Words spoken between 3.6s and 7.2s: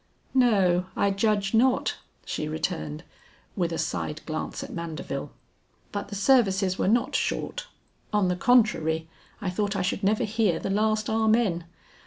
a side glance at Mandeville. "But the services were not